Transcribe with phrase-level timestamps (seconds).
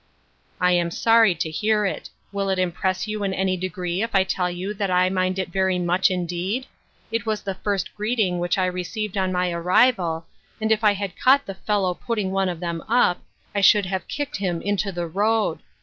[0.59, 2.09] "I am sorry to hear it.
[2.31, 5.49] Will it impress you in any degree if I tell you that I mind it
[5.49, 6.65] very much indeed?
[7.11, 10.25] It was the first greeting which I received on my arrival,
[10.59, 13.21] and if I had caught the fellow put ting one of them up,
[13.53, 15.59] I should have kicked him into the road.